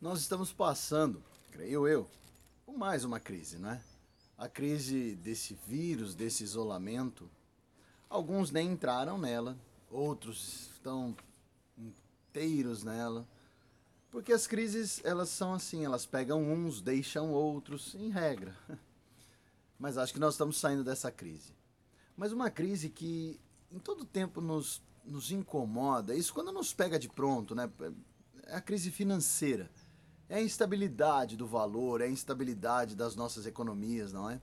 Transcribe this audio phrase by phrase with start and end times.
[0.00, 1.20] Nós estamos passando,
[1.50, 2.08] creio eu,
[2.64, 3.82] por mais uma crise, não é?
[4.36, 7.28] A crise desse vírus, desse isolamento.
[8.08, 9.58] Alguns nem entraram nela,
[9.90, 11.16] outros estão
[11.76, 13.26] inteiros nela.
[14.08, 18.56] Porque as crises, elas são assim, elas pegam uns, deixam outros, em regra.
[19.80, 21.52] Mas acho que nós estamos saindo dessa crise.
[22.16, 27.08] Mas uma crise que em todo tempo nos, nos incomoda, isso quando nos pega de
[27.08, 27.68] pronto, né?
[28.44, 29.68] É a crise financeira.
[30.28, 34.40] É a instabilidade do valor, é a instabilidade das nossas economias, não é?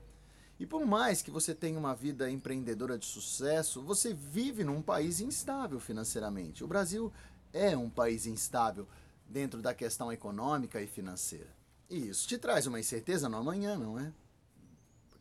[0.60, 5.20] E por mais que você tenha uma vida empreendedora de sucesso, você vive num país
[5.20, 6.64] instável financeiramente.
[6.64, 7.12] O Brasil
[7.52, 8.88] é um país instável
[9.28, 11.54] dentro da questão econômica e financeira.
[11.90, 14.12] E isso te traz uma incerteza no amanhã, não é?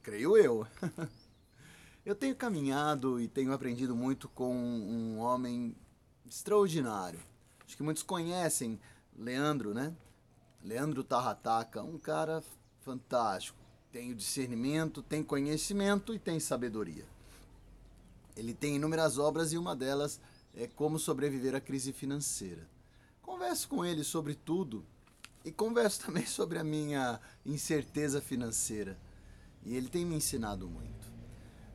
[0.02, 0.66] Creio eu.
[2.06, 5.74] eu tenho caminhado e tenho aprendido muito com um homem
[6.24, 7.20] extraordinário.
[7.66, 8.78] Acho que muitos conhecem
[9.16, 9.92] Leandro, né?
[10.64, 12.42] Leandro Tarrataca, um cara
[12.80, 13.58] fantástico.
[13.92, 17.04] Tem o discernimento, tem conhecimento e tem sabedoria.
[18.34, 20.18] Ele tem inúmeras obras e uma delas
[20.54, 22.66] é Como Sobreviver à Crise Financeira.
[23.20, 24.86] Converso com ele sobre tudo
[25.44, 28.98] e converso também sobre a minha incerteza financeira.
[29.66, 31.12] E ele tem me ensinado muito.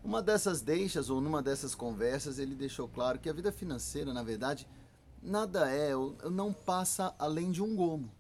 [0.04, 4.24] Uma dessas deixas ou numa dessas conversas ele deixou claro que a vida financeira, na
[4.24, 4.68] verdade,
[5.22, 5.92] nada é
[6.32, 8.18] não passa além de um gomo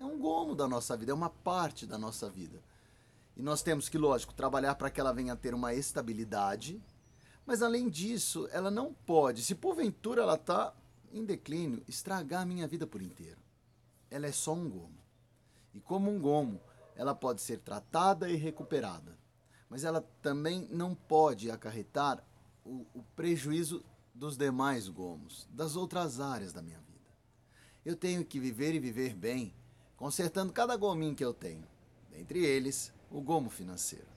[0.00, 2.58] é um gomo da nossa vida, é uma parte da nossa vida.
[3.36, 6.82] E nós temos que, lógico, trabalhar para que ela venha a ter uma estabilidade,
[7.44, 10.74] mas além disso, ela não pode, se porventura ela está
[11.12, 13.40] em declínio, estragar a minha vida por inteiro.
[14.10, 14.98] Ela é só um gomo.
[15.74, 16.60] E como um gomo,
[16.96, 19.18] ela pode ser tratada e recuperada,
[19.68, 22.24] mas ela também não pode acarretar
[22.64, 27.10] o, o prejuízo dos demais gomos, das outras áreas da minha vida.
[27.84, 29.54] Eu tenho que viver e viver bem
[30.00, 31.62] consertando cada gominho que eu tenho,
[32.08, 34.08] dentre eles o gomo financeiro.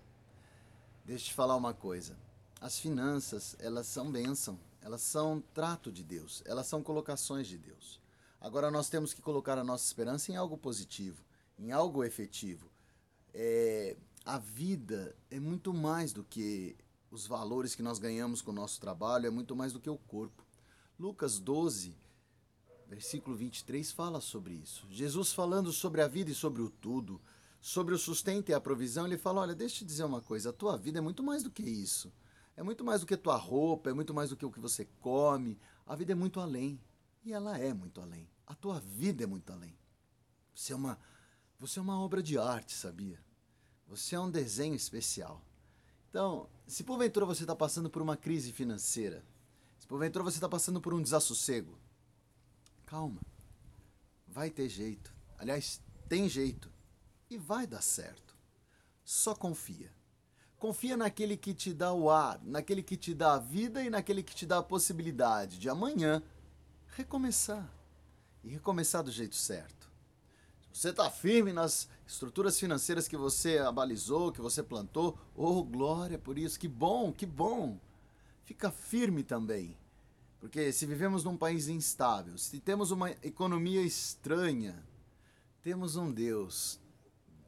[1.03, 2.17] Deixa eu te falar uma coisa.
[2.61, 7.99] As finanças, elas são bênção, elas são trato de Deus, elas são colocações de Deus.
[8.39, 11.21] Agora nós temos que colocar a nossa esperança em algo positivo,
[11.59, 12.71] em algo efetivo.
[13.33, 16.77] É, a vida é muito mais do que
[17.11, 19.97] os valores que nós ganhamos com o nosso trabalho, é muito mais do que o
[19.97, 20.45] corpo.
[20.97, 21.93] Lucas 12,
[22.93, 24.85] Versículo 23 fala sobre isso.
[24.87, 27.19] Jesus falando sobre a vida e sobre o tudo,
[27.59, 30.51] sobre o sustento e a provisão, ele fala: Olha, deixa eu te dizer uma coisa,
[30.51, 32.13] a tua vida é muito mais do que isso.
[32.55, 34.85] É muito mais do que tua roupa, é muito mais do que o que você
[35.01, 35.57] come.
[35.87, 36.79] A vida é muito além.
[37.25, 38.29] E ela é muito além.
[38.45, 39.75] A tua vida é muito além.
[40.53, 40.99] Você é uma,
[41.59, 43.19] você é uma obra de arte, sabia?
[43.87, 45.41] Você é um desenho especial.
[46.11, 49.25] Então, se porventura você está passando por uma crise financeira,
[49.79, 51.81] se porventura você está passando por um desassossego,
[52.93, 53.23] Calma.
[54.27, 55.11] Vai ter jeito.
[55.39, 56.71] Aliás, tem jeito.
[57.27, 58.37] E vai dar certo.
[59.03, 59.91] Só confia.
[60.59, 64.21] Confia naquele que te dá o ar, naquele que te dá a vida e naquele
[64.21, 66.21] que te dá a possibilidade de amanhã
[66.95, 67.67] recomeçar.
[68.43, 69.89] E recomeçar do jeito certo.
[70.71, 76.19] Se você está firme nas estruturas financeiras que você abalizou, que você plantou, oh glória
[76.19, 77.79] por isso, que bom, que bom.
[78.43, 79.75] Fica firme também
[80.43, 84.85] porque se vivemos num país instável, se temos uma economia estranha,
[85.61, 86.81] temos um Deus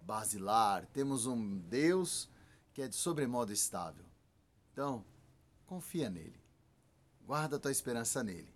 [0.03, 2.29] basilar, temos um Deus
[2.73, 4.05] que é de sobremodo estável.
[4.71, 5.03] Então,
[5.65, 6.39] confia nele.
[7.25, 8.55] Guarda a tua esperança nele.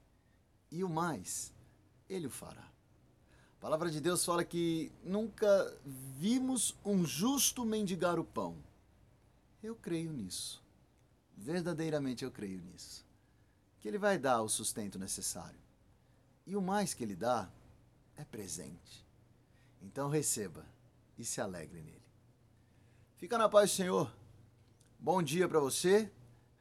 [0.71, 1.51] E o mais,
[2.07, 2.63] ele o fará.
[3.57, 5.77] A palavra de Deus fala que nunca
[6.17, 8.55] vimos um justo mendigar o pão.
[9.61, 10.63] Eu creio nisso.
[11.35, 13.08] Verdadeiramente eu creio nisso
[13.79, 15.59] que Ele vai dar o sustento necessário.
[16.45, 17.49] E o mais que Ele dá
[18.15, 19.05] é presente.
[19.81, 20.65] Então receba
[21.17, 22.01] e se alegre nele.
[23.15, 24.11] Fica na paz Senhor.
[24.99, 26.11] Bom dia para você,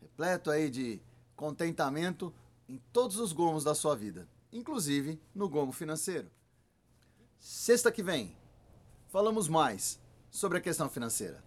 [0.00, 1.00] repleto aí de
[1.34, 2.32] contentamento
[2.68, 6.30] em todos os gomos da sua vida, inclusive no gomo financeiro.
[7.38, 8.36] Sexta que vem,
[9.08, 9.98] falamos mais
[10.30, 11.42] sobre a questão financeira.